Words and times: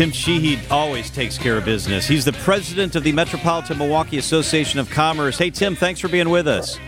Tim 0.00 0.12
Sheehy 0.12 0.58
always 0.70 1.10
takes 1.10 1.36
care 1.36 1.58
of 1.58 1.66
business. 1.66 2.08
He's 2.08 2.24
the 2.24 2.32
president 2.32 2.96
of 2.96 3.02
the 3.02 3.12
Metropolitan 3.12 3.76
Milwaukee 3.76 4.16
Association 4.16 4.80
of 4.80 4.88
Commerce. 4.88 5.36
Hey, 5.36 5.50
Tim, 5.50 5.76
thanks 5.76 6.00
for 6.00 6.08
being 6.08 6.30
with 6.30 6.48
us. 6.48 6.78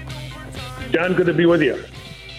John, 0.93 1.13
good 1.13 1.27
to 1.27 1.35
be 1.35 1.45
with 1.45 1.61
you. 1.61 1.75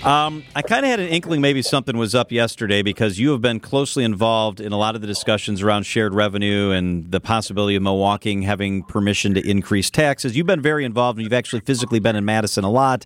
Um, 0.04 0.44
I 0.56 0.64
kind 0.64 0.84
of 0.84 0.90
had 0.90 1.00
an 1.00 1.10
inkling 1.10 1.42
maybe 1.42 1.62
something 1.62 1.96
was 1.96 2.16
up 2.16 2.32
yesterday 2.32 2.82
because 2.82 3.20
you 3.20 3.30
have 3.34 3.40
been 3.40 3.60
closely 3.60 4.04
involved 4.04 4.60
in 4.60 4.72
a 4.72 4.78
lot 4.80 4.96
of 4.96 5.02
the 5.02 5.06
discussions 5.06 5.62
around 5.62 5.84
shared 5.84 6.16
revenue 6.16 6.72
and 6.72 7.12
the 7.12 7.22
possibility 7.22 7.76
of 7.76 7.84
Milwaukee 7.84 8.42
having 8.42 8.82
permission 8.82 9.36
to 9.36 9.48
increase 9.48 9.92
taxes. 9.92 10.36
You've 10.36 10.48
been 10.48 10.60
very 10.60 10.86
involved 10.86 11.20
and 11.20 11.24
you've 11.24 11.34
actually 11.34 11.60
physically 11.60 12.00
been 12.00 12.16
in 12.16 12.26
Madison 12.26 12.64
a 12.64 12.72
lot. 12.72 13.06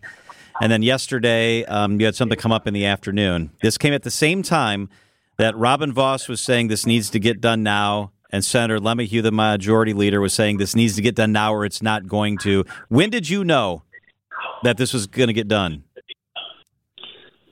And 0.61 0.71
then 0.71 0.83
yesterday, 0.83 1.65
um, 1.65 1.99
you 1.99 2.05
had 2.05 2.15
something 2.15 2.39
come 2.39 2.53
up 2.53 2.65
in 2.65 2.73
the 2.73 2.85
afternoon. 2.85 3.51
This 3.61 3.77
came 3.77 3.93
at 3.93 4.03
the 4.03 4.09
same 4.09 4.41
time 4.41 4.87
that 5.37 5.55
Robin 5.55 5.93
Vos 5.93 6.27
was 6.27 6.41
saying 6.41 6.67
this 6.67 6.85
needs 6.85 7.09
to 7.11 7.19
get 7.19 7.39
done 7.39 7.63
now, 7.63 8.11
and 8.31 8.43
Senator 8.43 8.79
LeMahieu, 8.79 9.23
the 9.23 9.31
majority 9.31 9.93
leader, 9.93 10.19
was 10.19 10.33
saying 10.33 10.57
this 10.57 10.75
needs 10.75 10.95
to 10.95 11.01
get 11.01 11.15
done 11.15 11.31
now 11.31 11.53
or 11.53 11.63
it's 11.63 11.81
not 11.81 12.07
going 12.07 12.37
to. 12.39 12.65
When 12.89 13.09
did 13.09 13.29
you 13.29 13.43
know 13.43 13.83
that 14.63 14.77
this 14.77 14.93
was 14.93 15.07
going 15.07 15.27
to 15.27 15.33
get 15.33 15.47
done? 15.47 15.83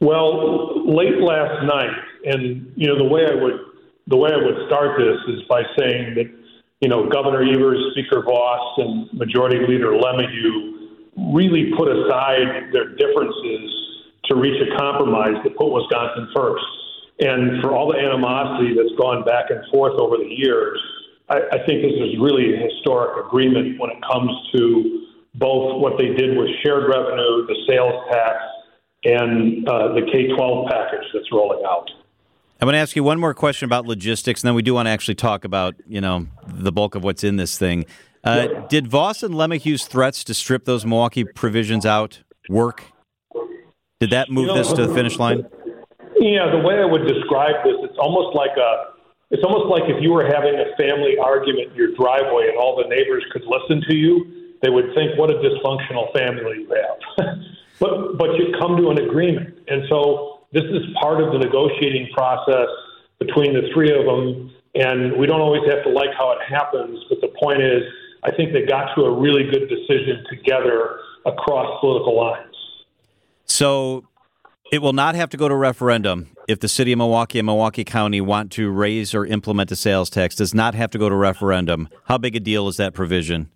Well, 0.01 0.85
late 0.85 1.17
last 1.21 1.65
night, 1.65 1.95
and 2.25 2.71
you 2.75 2.87
know 2.87 2.97
the 2.97 3.05
way 3.05 3.25
I 3.25 3.35
would 3.35 3.59
the 4.07 4.17
way 4.17 4.29
I 4.31 4.37
would 4.37 4.67
start 4.67 4.99
this 4.99 5.17
is 5.33 5.41
by 5.47 5.63
saying 5.79 6.15
that 6.15 6.29
you 6.81 6.89
know 6.89 7.07
Governor 7.07 7.41
Evers, 7.43 7.79
Speaker 7.93 8.21
Vos, 8.21 8.77
and 8.77 9.13
Majority 9.13 9.65
Leader 9.67 9.91
LeMahieu 9.91 11.33
really 11.33 11.71
put 11.77 11.87
aside 11.87 12.73
their 12.73 12.89
differences 12.95 13.71
to 14.25 14.35
reach 14.35 14.61
a 14.61 14.77
compromise 14.77 15.35
that 15.43 15.55
put 15.55 15.71
Wisconsin 15.71 16.27
first. 16.35 16.65
And 17.19 17.61
for 17.61 17.73
all 17.73 17.91
the 17.91 17.97
animosity 17.97 18.75
that's 18.75 18.93
gone 18.99 19.23
back 19.23 19.49
and 19.49 19.63
forth 19.71 19.93
over 19.99 20.17
the 20.17 20.29
years, 20.29 20.79
I, 21.29 21.37
I 21.51 21.57
think 21.65 21.81
this 21.81 21.95
is 21.95 22.19
really 22.19 22.53
a 22.53 22.57
historic 22.57 23.25
agreement 23.25 23.79
when 23.79 23.89
it 23.91 23.97
comes 24.03 24.31
to 24.53 25.05
both 25.35 25.81
what 25.81 25.97
they 25.97 26.13
did 26.13 26.37
with 26.37 26.49
shared 26.63 26.89
revenue, 26.89 27.47
the 27.47 27.55
sales 27.67 28.03
tax, 28.11 28.37
and 29.05 29.67
uh, 29.67 29.93
the 29.93 30.01
K 30.11 30.27
12 30.35 30.67
package 30.69 31.05
that's 31.13 31.31
rolling 31.31 31.63
out. 31.65 31.89
I'm 32.61 32.67
going 32.67 32.73
to 32.73 32.79
ask 32.79 32.95
you 32.95 33.03
one 33.03 33.19
more 33.19 33.33
question 33.33 33.65
about 33.65 33.85
logistics, 33.85 34.41
and 34.41 34.47
then 34.47 34.55
we 34.55 34.61
do 34.61 34.73
want 34.73 34.87
to 34.87 34.89
actually 34.89 35.15
talk 35.15 35.45
about 35.45 35.75
you 35.87 36.01
know 36.01 36.27
the 36.47 36.71
bulk 36.71 36.95
of 36.95 37.03
what's 37.03 37.23
in 37.23 37.35
this 37.35 37.57
thing. 37.57 37.85
Uh, 38.23 38.47
yeah. 38.51 38.65
Did 38.69 38.87
Vos 38.87 39.23
and 39.23 39.35
LeMahieu's 39.35 39.85
threats 39.85 40.23
to 40.23 40.33
strip 40.33 40.65
those 40.65 40.85
Milwaukee 40.85 41.23
provisions 41.23 41.85
out 41.85 42.23
work? 42.49 42.83
Did 43.99 44.09
that 44.09 44.29
move 44.29 44.47
you 44.47 44.47
know, 44.47 44.57
this 44.57 44.73
to 44.73 44.87
the 44.87 44.93
finish 44.93 45.19
line? 45.19 45.45
Yeah, 46.19 46.51
the 46.51 46.63
way 46.63 46.79
I 46.79 46.85
would 46.85 47.07
describe 47.07 47.63
this, 47.63 47.75
it's 47.83 47.97
almost 47.99 48.35
like 48.35 48.55
a, 48.57 48.95
it's 49.31 49.43
almost 49.43 49.67
like 49.67 49.89
if 49.89 50.01
you 50.01 50.11
were 50.11 50.25
having 50.25 50.55
a 50.55 50.75
family 50.77 51.17
argument 51.17 51.71
in 51.71 51.75
your 51.75 51.93
driveway 51.95 52.47
and 52.49 52.57
all 52.57 52.75
the 52.77 52.87
neighbors 52.87 53.23
could 53.31 53.43
listen 53.43 53.81
to 53.89 53.95
you, 53.95 54.55
they 54.61 54.69
would 54.69 54.93
think, 54.95 55.17
"What 55.17 55.29
a 55.29 55.35
dysfunctional 55.35 56.13
family 56.13 56.63
you 56.63 56.69
have." 56.71 57.37
but 57.79 58.17
but 58.17 58.35
you 58.35 58.55
come 58.59 58.77
to 58.77 58.89
an 58.89 58.99
agreement, 58.99 59.57
and 59.67 59.83
so 59.89 60.35
this 60.53 60.63
is 60.63 60.83
part 61.01 61.21
of 61.21 61.33
the 61.33 61.39
negotiating 61.39 62.09
process 62.13 62.69
between 63.19 63.53
the 63.53 63.69
three 63.73 63.91
of 63.91 64.05
them. 64.05 64.51
And 64.75 65.17
we 65.17 65.25
don't 65.25 65.39
always 65.39 65.63
have 65.69 65.83
to 65.83 65.89
like 65.89 66.09
how 66.17 66.31
it 66.31 66.39
happens, 66.47 66.99
but 67.07 67.21
the 67.21 67.29
point 67.41 67.61
is, 67.61 67.83
I 68.23 68.31
think 68.35 68.51
they 68.51 68.65
got 68.65 68.93
to 68.95 69.03
a 69.03 69.11
really 69.11 69.43
good 69.43 69.69
decision 69.69 70.25
together 70.29 70.99
across 71.25 71.79
political 71.79 72.17
lines. 72.17 72.55
So 73.45 74.05
it 74.75 74.81
will 74.81 74.91
not 74.91 75.15
have 75.15 75.29
to 75.29 75.37
go 75.37 75.47
to 75.47 75.55
referendum 75.55 76.27
if 76.49 76.59
the 76.59 76.67
city 76.67 76.91
of 76.91 76.97
Milwaukee 76.97 77.39
and 77.39 77.45
Milwaukee 77.45 77.85
County 77.85 78.19
want 78.19 78.51
to 78.51 78.69
raise 78.69 79.15
or 79.15 79.25
implement 79.25 79.71
a 79.71 79.75
sales 79.75 80.09
tax. 80.09 80.35
Does 80.35 80.53
not 80.53 80.75
have 80.75 80.91
to 80.91 80.97
go 80.97 81.07
to 81.07 81.15
referendum. 81.15 81.87
How 82.03 82.17
big 82.17 82.35
a 82.35 82.41
deal 82.41 82.67
is 82.67 82.75
that 82.75 82.93
provision? 82.93 83.49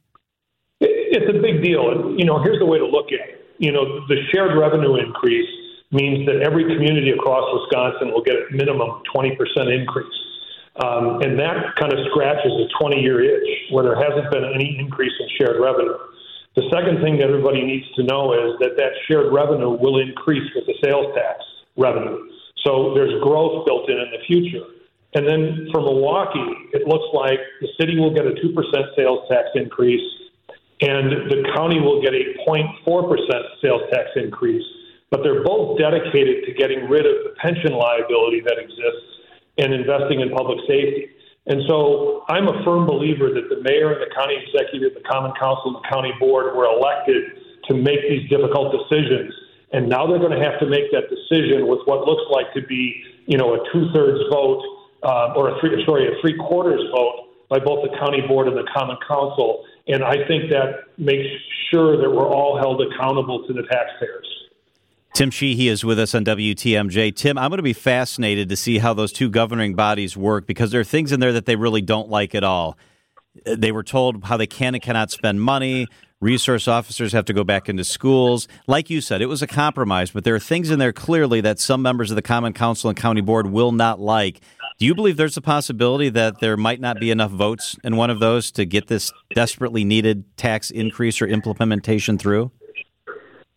It's 0.80 1.28
a 1.28 1.42
big 1.42 1.62
deal. 1.62 2.16
You 2.18 2.24
know, 2.24 2.42
here's 2.42 2.60
the 2.60 2.66
way 2.66 2.78
to 2.80 2.86
look 2.86 3.08
at 3.08 3.36
it. 3.36 3.46
You 3.58 3.74
know, 3.74 4.08
the 4.08 4.16
shared 4.32 4.58
revenue 4.58 4.96
increase 4.96 5.50
means 5.92 6.26
that 6.26 6.40
every 6.42 6.64
community 6.64 7.12
across 7.12 7.44
Wisconsin 7.52 8.14
will 8.14 8.24
get 8.24 8.36
a 8.36 8.56
minimum 8.56 9.04
20% 9.14 9.36
increase. 9.68 10.08
Um, 10.82 11.20
and 11.20 11.38
that 11.38 11.76
kind 11.76 11.92
of 11.92 12.00
scratches 12.12 12.54
a 12.54 12.68
20 12.80 13.02
year 13.02 13.20
itch 13.20 13.50
where 13.72 13.84
there 13.84 14.00
hasn't 14.00 14.32
been 14.32 14.46
any 14.56 14.80
increase 14.80 15.12
in 15.20 15.28
shared 15.38 15.60
revenue. 15.60 16.00
The 16.60 16.68
second 16.76 17.00
thing 17.00 17.16
that 17.24 17.32
everybody 17.32 17.64
needs 17.64 17.88
to 17.96 18.04
know 18.04 18.36
is 18.36 18.60
that 18.60 18.76
that 18.76 18.92
shared 19.08 19.32
revenue 19.32 19.80
will 19.80 20.04
increase 20.04 20.44
with 20.52 20.68
the 20.68 20.76
sales 20.84 21.16
tax 21.16 21.40
revenue. 21.78 22.20
So 22.68 22.92
there's 22.94 23.16
growth 23.24 23.66
built 23.66 23.90
in 23.90 23.96
in 23.96 24.12
the 24.12 24.20
future. 24.28 24.68
And 25.16 25.24
then 25.24 25.70
for 25.72 25.80
Milwaukee, 25.80 26.52
it 26.76 26.86
looks 26.86 27.08
like 27.16 27.40
the 27.62 27.70
city 27.80 27.96
will 27.96 28.14
get 28.14 28.28
a 28.28 28.36
2% 28.36 28.52
sales 28.98 29.24
tax 29.32 29.48
increase, 29.56 30.04
and 30.82 31.32
the 31.32 31.48
county 31.56 31.80
will 31.80 32.04
get 32.04 32.12
a 32.12 32.36
0.4% 32.44 32.68
sales 33.64 33.84
tax 33.94 34.10
increase. 34.18 34.66
But 35.12 35.24
they're 35.24 35.46
both 35.46 35.80
dedicated 35.80 36.44
to 36.44 36.52
getting 36.60 36.90
rid 36.90 37.06
of 37.06 37.24
the 37.24 37.40
pension 37.40 37.72
liability 37.72 38.42
that 38.42 38.60
exists 38.60 39.08
and 39.58 39.74
investing 39.74 40.20
in 40.20 40.30
public 40.36 40.60
safety. 40.68 41.08
And 41.50 41.64
so 41.68 42.24
I'm 42.30 42.48
a 42.48 42.64
firm 42.64 42.86
believer 42.86 43.34
that 43.34 43.50
the 43.50 43.62
mayor 43.62 43.92
and 43.92 44.02
the 44.02 44.14
county 44.14 44.38
executive, 44.38 44.94
the 44.94 45.02
common 45.10 45.34
council, 45.34 45.74
and 45.74 45.84
the 45.84 45.88
county 45.90 46.14
board 46.20 46.56
were 46.56 46.66
elected 46.66 47.42
to 47.68 47.74
make 47.74 48.02
these 48.08 48.30
difficult 48.30 48.72
decisions. 48.72 49.34
And 49.74 49.90
now 49.90 50.06
they're 50.06 50.22
going 50.22 50.38
to 50.38 50.44
have 50.46 50.60
to 50.60 50.68
make 50.68 50.92
that 50.92 51.10
decision 51.10 51.68
with 51.68 51.80
what 51.86 52.06
looks 52.06 52.30
like 52.30 52.54
to 52.54 52.62
be, 52.62 53.04
you 53.26 53.38
know, 53.38 53.56
a 53.56 53.60
two-thirds 53.74 54.22
vote 54.32 54.62
uh, 55.02 55.34
or 55.36 55.50
a 55.50 55.60
three, 55.60 55.84
sorry, 55.86 56.06
a 56.06 56.22
three-quarters 56.22 56.82
vote 56.96 57.34
by 57.50 57.58
both 57.58 57.82
the 57.82 57.98
county 57.98 58.22
board 58.22 58.48
and 58.48 58.56
the 58.56 58.70
common 58.72 58.98
council. 59.08 59.66
And 59.88 60.04
I 60.04 60.28
think 60.28 60.52
that 60.52 60.86
makes 61.00 61.26
sure 61.72 61.98
that 61.98 62.10
we're 62.10 62.30
all 62.30 62.60
held 62.60 62.82
accountable 62.82 63.48
to 63.48 63.54
the 63.54 63.64
taxpayers. 63.64 64.29
Tim 65.14 65.32
Sheehy 65.32 65.68
is 65.68 65.84
with 65.84 66.00
us 66.00 66.16
on 66.16 66.24
WTMJ. 66.24 67.16
Tim, 67.16 67.38
I'm 67.38 67.50
going 67.50 67.58
to 67.58 67.64
be 67.64 67.74
fascinated 67.74 68.50
to 68.50 68.56
see 68.56 68.78
how 68.78 68.94
those 68.94 69.12
two 69.12 69.30
governing 69.30 69.76
bodies 69.76 70.16
work 70.16 70.46
because 70.46 70.72
there 70.72 70.80
are 70.80 70.86
things 70.86 71.12
in 71.12 71.20
there 71.20 71.34
that 71.34 71.46
they 71.46 71.56
really 71.56 71.82
don't 71.82 72.10
like 72.10 72.36
at 72.36 72.44
all. 72.44 72.78
They 73.46 73.72
were 73.72 73.84
told 73.84 74.24
how 74.24 74.38
they 74.38 74.48
can 74.48 74.76
and 74.76 74.84
cannot 74.84 75.12
spend 75.12 75.42
money. 75.42 75.88
Resource 76.22 76.68
officers 76.68 77.14
have 77.14 77.26
to 77.26 77.34
go 77.34 77.44
back 77.44 77.70
into 77.70 77.84
schools. 77.84 78.48
Like 78.68 78.90
you 78.90 79.00
said, 79.00 79.22
it 79.22 79.28
was 79.28 79.42
a 79.42 79.48
compromise, 79.48 80.12
but 80.12 80.26
there 80.26 80.36
are 80.36 80.40
things 80.40 80.70
in 80.70 80.78
there 80.78 80.92
clearly 80.92 81.40
that 81.42 81.60
some 81.60 81.82
members 81.82 82.12
of 82.12 82.16
the 82.16 82.22
Common 82.22 82.54
Council 82.54 82.90
and 82.90 82.98
County 82.98 83.22
Board 83.22 83.48
will 83.48 83.72
not 83.72 84.00
like. 84.00 84.42
Do 84.80 84.86
you 84.86 84.94
believe 84.94 85.18
there's 85.18 85.38
a 85.38 85.42
possibility 85.42 86.10
that 86.10 86.40
there 86.40 86.58
might 86.58 86.82
not 86.82 87.00
be 87.00 87.12
enough 87.12 87.32
votes 87.32 87.78
in 87.84 87.96
one 87.96 88.10
of 88.10 88.20
those 88.20 88.52
to 88.52 88.66
get 88.66 88.88
this 88.88 89.12
desperately 89.34 89.84
needed 89.84 90.26
tax 90.38 90.72
increase 90.72 91.22
or 91.22 91.28
implementation 91.28 92.18
through? 92.18 92.52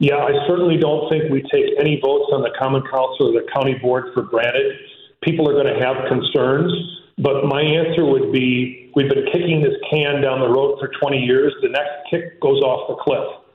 Yeah, 0.02 0.18
I 0.18 0.34
certainly 0.50 0.82
don't 0.82 1.06
think 1.06 1.30
we 1.30 1.46
take 1.46 1.78
any 1.78 2.02
votes 2.02 2.34
on 2.34 2.42
the 2.42 2.50
Common 2.58 2.82
Council 2.90 3.30
or 3.30 3.38
the 3.38 3.46
County 3.54 3.78
Board 3.78 4.10
for 4.12 4.26
granted. 4.26 4.74
People 5.22 5.46
are 5.46 5.54
going 5.54 5.70
to 5.70 5.78
have 5.78 5.94
concerns, 6.10 6.74
but 7.22 7.46
my 7.46 7.62
answer 7.62 8.02
would 8.04 8.34
be 8.34 8.90
we've 8.98 9.08
been 9.08 9.30
kicking 9.30 9.62
this 9.62 9.78
can 9.86 10.18
down 10.18 10.42
the 10.42 10.50
road 10.50 10.82
for 10.82 10.90
20 10.90 11.22
years. 11.22 11.54
The 11.62 11.70
next 11.70 12.10
kick 12.10 12.42
goes 12.42 12.58
off 12.66 12.90
the 12.90 12.98
cliff. 12.98 13.46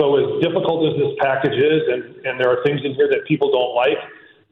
So, 0.00 0.16
as 0.16 0.40
difficult 0.40 0.88
as 0.88 0.96
this 0.96 1.12
package 1.20 1.60
is, 1.60 1.82
and, 1.92 2.16
and 2.24 2.40
there 2.40 2.48
are 2.48 2.64
things 2.64 2.80
in 2.82 2.96
here 2.96 3.12
that 3.12 3.28
people 3.28 3.52
don't 3.52 3.76
like, 3.76 4.00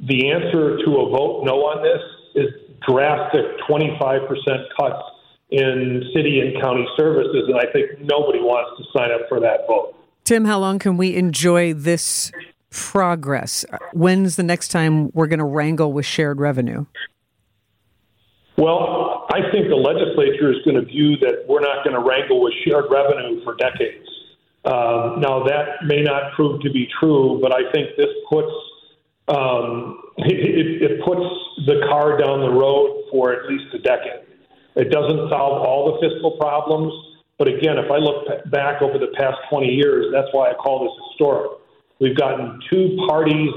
the 0.05 0.29
answer 0.29 0.77
to 0.85 0.91
a 1.01 1.09
vote 1.09 1.49
no 1.49 1.65
on 1.65 1.81
this 1.81 2.05
is 2.45 2.53
drastic 2.85 3.57
25% 3.65 4.29
cuts 4.77 5.01
in 5.49 6.05
city 6.13 6.45
and 6.45 6.61
county 6.61 6.85
services, 6.95 7.49
and 7.49 7.57
I 7.57 7.73
think 7.73 8.05
nobody 8.05 8.45
wants 8.45 8.77
to 8.77 8.85
sign 8.93 9.17
up 9.17 9.25
for 9.33 9.41
that 9.41 9.65
vote. 9.67 9.98
Tim, 10.29 10.45
how 10.45 10.59
long 10.59 10.79
can 10.79 10.99
we 10.99 11.17
enjoy 11.17 11.73
this 11.73 12.31
progress? 12.69 13.65
When's 13.95 14.37
the 14.37 14.43
next 14.43 14.69
time 14.69 15.11
we're 15.15 15.27
going 15.27 15.39
to 15.39 15.45
wrangle 15.47 15.91
with 15.91 16.05
shared 16.05 16.39
revenue? 16.39 16.85
Well, 18.59 19.27
I 19.31 19.51
think 19.51 19.69
the 19.71 19.77
legislature 19.77 20.53
is 20.53 20.59
going 20.67 20.77
to 20.77 20.83
view 20.83 21.17
that 21.23 21.47
we're 21.49 21.63
not 21.63 21.83
going 21.83 21.97
to 21.97 22.07
wrangle 22.07 22.43
with 22.43 22.53
shared 22.63 22.91
revenue 22.91 23.43
for 23.43 23.55
decades. 23.55 24.07
Um, 24.67 25.21
now, 25.21 25.45
that 25.45 25.87
may 25.87 26.03
not 26.03 26.35
prove 26.35 26.61
to 26.61 26.71
be 26.71 26.87
true, 27.01 27.39
but 27.41 27.55
I 27.55 27.73
think 27.73 27.97
this 27.97 28.13
puts 28.29 28.53
um, 29.29 29.99
it, 30.19 30.83
it 30.93 31.05
puts 31.07 31.25
the 31.65 31.81
car 31.89 32.19
down 32.19 32.41
the 32.41 32.53
road 32.53 33.05
for 33.11 33.33
at 33.33 33.49
least 33.49 33.73
a 33.73 33.79
decade. 33.79 34.29
It 34.77 34.91
doesn't 34.91 35.31
solve 35.31 35.65
all 35.67 35.99
the 35.99 36.07
fiscal 36.07 36.33
problems, 36.33 36.93
but 37.39 37.47
again, 37.47 37.79
if 37.79 37.91
I 37.91 37.99
look 37.99 38.27
back 38.51 38.83
over 38.83 38.99
the 38.99 39.15
past 39.15 39.39
20 39.49 39.67
years, 39.69 40.07
that's 40.13 40.29
why 40.33 40.51
I 40.51 40.55
call 40.55 40.83
this 40.83 40.95
historic. 41.11 41.63
We've 42.01 42.17
gotten 42.17 42.59
two 42.69 42.99
parties, 43.09 43.51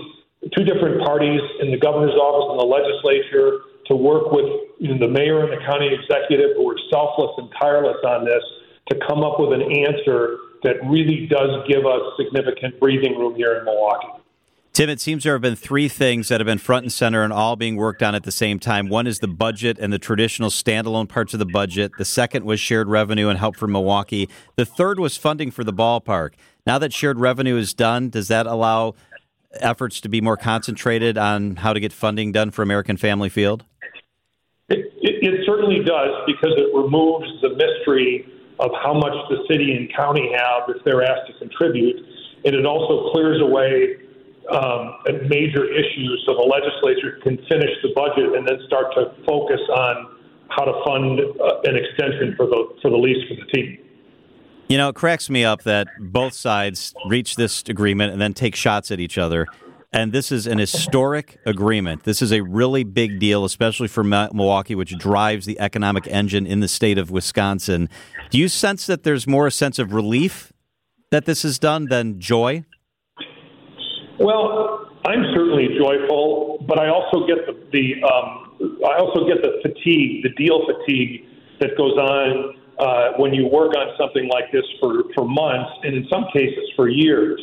two 0.56 0.64
different 0.64 1.02
parties 1.04 1.42
in 1.60 1.72
the 1.72 1.78
governor's 1.78 2.14
office 2.14 2.54
and 2.54 2.60
the 2.62 2.70
legislature 2.70 3.62
to 3.88 3.96
work 3.96 4.32
with 4.32 4.46
you 4.80 4.94
know, 4.94 5.00
the 5.02 5.12
mayor 5.12 5.44
and 5.44 5.52
the 5.52 5.66
county 5.66 5.90
executive 5.90 6.56
who 6.56 6.70
are 6.70 6.78
selfless 6.94 7.32
and 7.38 7.50
tireless 7.60 7.98
on 8.06 8.24
this 8.24 8.44
to 8.90 9.00
come 9.08 9.24
up 9.24 9.40
with 9.40 9.54
an 9.54 9.62
answer 9.62 10.38
that 10.64 10.78
really 10.86 11.26
does 11.26 11.50
give 11.68 11.86
us 11.86 12.02
significant 12.18 12.80
breathing 12.80 13.18
room 13.18 13.36
here 13.36 13.58
in 13.58 13.66
Milwaukee. 13.66 14.21
Tim, 14.74 14.90
it 14.90 15.02
seems 15.02 15.26
there 15.26 15.34
have 15.34 15.42
been 15.42 15.58
three 15.58 15.90
things 15.90 16.30
that 16.30 16.40
have 16.40 16.46
been 16.46 16.58
front 16.58 16.86
and 16.86 16.94
center 16.94 17.24
and 17.24 17.34
all 17.34 17.58
being 17.58 17.76
worked 17.76 18.02
on 18.02 18.16
at 18.16 18.24
the 18.24 18.32
same 18.32 18.58
time. 18.58 18.88
One 18.88 19.06
is 19.06 19.20
the 19.20 19.28
budget 19.28 19.78
and 19.78 19.92
the 19.92 20.00
traditional 20.00 20.50
standalone 20.50 21.10
parts 21.10 21.34
of 21.34 21.40
the 21.40 21.46
budget. 21.46 21.92
The 21.98 22.06
second 22.06 22.46
was 22.46 22.62
shared 22.62 22.88
revenue 22.88 23.28
and 23.28 23.38
help 23.38 23.58
for 23.58 23.68
Milwaukee. 23.68 24.30
The 24.56 24.64
third 24.64 24.98
was 24.98 25.18
funding 25.18 25.52
for 25.52 25.66
the 25.66 25.74
ballpark. 25.74 26.36
Now 26.66 26.78
that 26.78 26.94
shared 26.94 27.20
revenue 27.20 27.58
is 27.58 27.74
done, 27.74 28.10
does 28.10 28.30
that 28.30 28.48
allow 28.48 28.94
efforts 29.60 30.00
to 30.02 30.10
be 30.10 30.22
more 30.22 30.38
concentrated 30.38 31.18
on 31.18 31.58
how 31.58 31.74
to 31.74 31.82
get 31.82 31.92
funding 31.92 32.32
done 32.32 32.52
for 32.52 32.62
American 32.62 32.96
Family 32.96 33.28
Field? 33.28 33.66
It, 34.70 34.94
it, 35.02 35.34
it 35.34 35.46
certainly 35.46 35.84
does 35.84 36.12
because 36.26 36.54
it 36.56 36.74
removes 36.74 37.28
the 37.42 37.50
mystery 37.50 38.26
of 38.62 38.72
how 38.82 38.94
much 38.94 39.16
the 39.30 39.44
city 39.50 39.74
and 39.74 39.94
county 39.94 40.32
have 40.34 40.70
if 40.70 40.82
they're 40.86 41.04
asked 41.04 41.28
to 41.28 41.38
contribute. 41.40 41.98
And 42.46 42.56
it 42.56 42.66
also 42.66 43.12
clears 43.12 43.42
away 43.42 43.98
um, 44.52 44.98
major 45.28 45.66
issues 45.66 46.24
so 46.26 46.34
the 46.34 46.48
legislature 46.48 47.20
can 47.24 47.38
finish 47.50 47.72
the 47.84 47.92
budget 47.96 48.36
and 48.36 48.48
then 48.48 48.60
start 48.68 48.94
to 48.96 49.14
focus 49.26 49.60
on 49.74 50.18
how 50.50 50.66
to 50.66 50.74
fund 50.86 51.20
uh, 51.20 51.62
an 51.64 51.76
extension 51.76 52.36
for 52.36 52.46
the 52.46 52.76
for 52.82 52.92
the 52.92 52.98
lease 52.98 53.24
for 53.28 53.36
the 53.36 53.52
team. 53.52 53.78
You 54.68 54.78
know, 54.78 54.90
it 54.90 54.96
cracks 54.96 55.30
me 55.30 55.44
up 55.44 55.64
that 55.64 55.88
both 56.00 56.34
sides 56.34 56.94
reach 57.08 57.36
this 57.36 57.64
agreement 57.68 58.14
and 58.14 58.22
then 58.22 58.34
take 58.34 58.56
shots 58.56 58.92
at 58.92 59.00
each 59.00 59.18
other. 59.18 59.48
And 59.94 60.14
this 60.14 60.32
is 60.32 60.48
an 60.48 60.58
historic 60.58 61.38
agreement. 61.46 62.04
This 62.04 62.22
is 62.22 62.32
a 62.32 62.40
really 62.40 62.86
big 62.86 63.20
deal, 63.20 63.44
especially 63.44 63.90
for 63.90 64.06
Milwaukee, 64.06 64.74
which 64.74 64.98
drives 64.98 65.46
the 65.46 65.60
economic 65.60 66.08
engine 66.08 66.48
in 66.48 66.62
the 66.62 66.70
state 66.70 66.98
of 66.98 67.12
Wisconsin. 67.12 67.90
Do 68.30 68.38
you 68.38 68.48
sense 68.48 68.86
that 68.86 69.04
there's 69.04 69.28
more 69.28 69.48
a 69.48 69.52
sense 69.52 69.78
of 69.80 69.92
relief 69.92 70.54
that 71.10 71.26
this 71.26 71.44
is 71.44 71.60
done 71.60 71.88
than 71.90 72.22
joy? 72.22 72.64
Well, 74.20 74.90
I'm 75.06 75.24
certainly 75.34 75.70
joyful, 75.78 76.64
but 76.68 76.80
I 76.80 76.90
also 76.90 77.26
get 77.26 77.46
the, 77.48 77.58
the 77.72 78.04
um, 78.06 78.52
I 78.86 79.00
also 79.00 79.26
get 79.28 79.42
the 79.42 79.60
fatigue, 79.62 80.24
the 80.24 80.30
deal 80.38 80.62
fatigue 80.66 81.26
that 81.60 81.78
goes 81.78 81.98
on 81.98 82.56
uh, 82.78 83.18
when 83.18 83.34
you 83.34 83.48
work 83.48 83.74
on 83.76 83.94
something 83.98 84.28
like 84.30 84.52
this 84.52 84.66
for, 84.80 85.04
for 85.16 85.26
months 85.26 85.72
and 85.84 85.96
in 85.96 86.08
some 86.10 86.26
cases 86.34 86.70
for 86.76 86.90
years. 86.90 87.40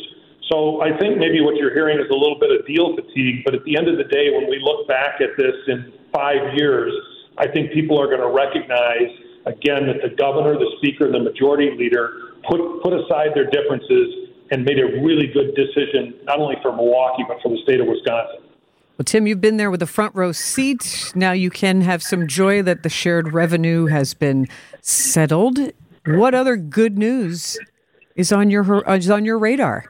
So 0.51 0.81
I 0.81 0.97
think 0.97 1.17
maybe 1.17 1.41
what 1.41 1.55
you're 1.55 1.73
hearing 1.73 1.99
is 1.99 2.09
a 2.09 2.13
little 2.13 2.39
bit 2.39 2.51
of 2.51 2.65
deal 2.65 2.95
fatigue, 2.95 3.43
but 3.45 3.53
at 3.53 3.63
the 3.65 3.77
end 3.77 3.87
of 3.87 3.97
the 3.97 4.05
day, 4.05 4.31
when 4.31 4.49
we 4.49 4.59
look 4.63 4.87
back 4.87 5.21
at 5.21 5.37
this 5.37 5.55
in 5.67 5.93
five 6.13 6.55
years, 6.55 6.91
I 7.37 7.47
think 7.47 7.71
people 7.71 7.99
are 8.01 8.07
going 8.07 8.21
to 8.21 8.31
recognize 8.31 9.11
again 9.45 9.87
that 9.87 10.01
the 10.01 10.15
governor, 10.15 10.57
the 10.57 10.71
speaker, 10.77 11.05
and 11.05 11.13
the 11.13 11.23
majority 11.23 11.71
leader 11.77 12.35
put 12.49 12.59
put 12.83 12.93
aside 12.93 13.31
their 13.35 13.49
differences 13.49 14.28
and 14.51 14.65
made 14.65 14.79
a 14.79 14.85
really 15.01 15.27
good 15.27 15.55
decision, 15.55 16.15
not 16.23 16.39
only 16.39 16.55
for 16.61 16.75
Milwaukee, 16.75 17.23
but 17.27 17.41
for 17.41 17.49
the 17.49 17.59
state 17.63 17.79
of 17.79 17.87
Wisconsin. 17.87 18.41
Well, 18.97 19.05
Tim, 19.05 19.27
you've 19.27 19.39
been 19.39 19.57
there 19.57 19.71
with 19.71 19.81
a 19.81 19.87
front 19.87 20.13
row 20.13 20.31
seat. 20.31 21.13
Now 21.15 21.31
you 21.31 21.49
can 21.49 21.81
have 21.81 22.03
some 22.03 22.27
joy 22.27 22.61
that 22.63 22.83
the 22.83 22.89
shared 22.89 23.31
revenue 23.31 23.85
has 23.85 24.13
been 24.13 24.47
settled. 24.81 25.57
What 26.05 26.35
other 26.35 26.57
good 26.57 26.97
news 26.97 27.57
is 28.15 28.33
on 28.33 28.49
your 28.49 28.83
is 28.93 29.09
on 29.09 29.23
your 29.23 29.37
radar? 29.37 29.85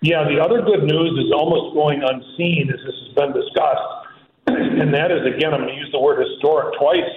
Yeah, 0.00 0.24
the 0.24 0.40
other 0.40 0.62
good 0.62 0.84
news 0.84 1.18
is 1.18 1.32
almost 1.32 1.74
going 1.74 2.02
unseen 2.02 2.70
as 2.72 2.80
this 2.84 2.94
has 3.06 3.14
been 3.14 3.32
discussed, 3.32 4.06
and 4.46 4.94
that 4.94 5.10
is 5.10 5.26
again, 5.26 5.52
I'm 5.52 5.62
going 5.62 5.74
to 5.74 5.80
use 5.80 5.90
the 5.92 6.00
word 6.00 6.24
historic 6.24 6.78
twice, 6.78 7.12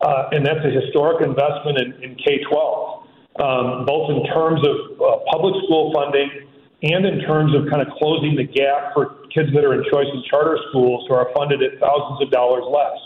uh, 0.00 0.28
and 0.32 0.44
that's 0.44 0.64
a 0.64 0.70
historic 0.70 1.24
investment 1.24 1.78
in, 1.78 2.02
in 2.02 2.14
K 2.16 2.42
12 2.50 3.01
um, 3.40 3.86
both 3.86 4.10
in 4.10 4.24
terms 4.32 4.60
of 4.66 4.76
uh, 5.00 5.24
public 5.30 5.54
school 5.64 5.92
funding 5.94 6.28
and 6.82 7.06
in 7.06 7.20
terms 7.20 7.54
of 7.54 7.70
kind 7.70 7.80
of 7.80 7.88
closing 7.96 8.34
the 8.34 8.44
gap 8.44 8.92
for 8.92 9.22
kids 9.32 9.48
that 9.54 9.64
are 9.64 9.74
in 9.74 9.84
choice 9.90 10.10
and 10.12 10.24
charter 10.24 10.58
schools 10.68 11.06
who 11.08 11.14
are 11.14 11.30
funded 11.34 11.62
at 11.62 11.78
thousands 11.78 12.20
of 12.20 12.30
dollars 12.30 12.64
less. 12.68 12.98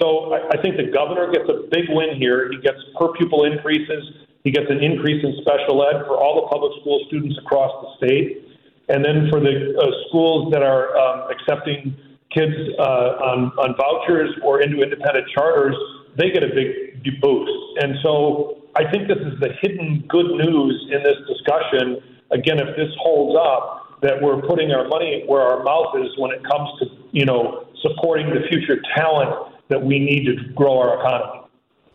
So 0.00 0.34
I, 0.34 0.58
I 0.58 0.62
think 0.62 0.76
the 0.76 0.92
governor 0.92 1.32
gets 1.32 1.48
a 1.48 1.66
big 1.70 1.88
win 1.88 2.16
here. 2.18 2.50
He 2.52 2.58
gets 2.60 2.78
per 2.98 3.12
pupil 3.16 3.44
increases. 3.44 4.28
He 4.44 4.50
gets 4.50 4.68
an 4.68 4.84
increase 4.84 5.24
in 5.24 5.34
special 5.40 5.82
ed 5.88 6.04
for 6.06 6.20
all 6.20 6.44
the 6.44 6.46
public 6.52 6.72
school 6.80 7.00
students 7.08 7.38
across 7.38 7.72
the 7.82 8.06
state. 8.06 8.44
And 8.88 9.02
then 9.02 9.30
for 9.30 9.40
the 9.40 9.72
uh, 9.72 10.08
schools 10.08 10.52
that 10.52 10.62
are 10.62 10.94
um, 10.96 11.30
accepting 11.32 11.96
kids 12.30 12.52
uh, 12.78 13.24
on, 13.24 13.50
on 13.56 13.74
vouchers 13.80 14.30
or 14.44 14.60
into 14.60 14.82
independent 14.82 15.26
charters, 15.32 15.74
they 16.18 16.30
get 16.30 16.42
a 16.42 16.52
big 16.52 17.20
boost. 17.22 17.52
And 17.80 17.96
so 18.02 18.53
I 18.76 18.90
think 18.90 19.08
this 19.08 19.18
is 19.18 19.38
the 19.40 19.50
hidden 19.60 20.04
good 20.08 20.26
news 20.26 20.90
in 20.90 21.02
this 21.02 21.16
discussion. 21.28 22.02
Again, 22.32 22.58
if 22.58 22.76
this 22.76 22.90
holds 22.98 23.38
up, 23.38 23.84
that 24.04 24.20
we're 24.20 24.40
putting 24.42 24.70
our 24.70 24.86
money 24.86 25.24
where 25.26 25.40
our 25.40 25.62
mouth 25.62 25.94
is 25.96 26.10
when 26.18 26.30
it 26.30 26.42
comes 26.44 26.68
to, 26.78 26.86
you 27.12 27.24
know, 27.24 27.66
supporting 27.80 28.28
the 28.28 28.46
future 28.50 28.80
talent 28.94 29.52
that 29.70 29.82
we 29.82 29.98
need 29.98 30.26
to 30.26 30.52
grow 30.52 30.78
our 30.78 31.00
economy. 31.00 31.40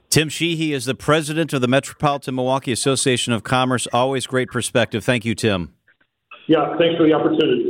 Tim 0.10 0.28
Sheehy 0.28 0.74
is 0.74 0.86
the 0.86 0.96
president 0.96 1.54
of 1.54 1.62
the 1.62 1.68
Metropolitan 1.68 2.34
Milwaukee 2.34 2.72
Association 2.72 3.32
of 3.32 3.44
Commerce. 3.44 3.88
Always 3.94 4.26
great 4.26 4.50
perspective. 4.50 5.04
Thank 5.04 5.24
you, 5.24 5.36
Tim. 5.36 5.76
Yeah, 6.48 6.76
thanks 6.80 6.98
for 6.98 7.06
the 7.06 7.14
opportunity. 7.14 7.69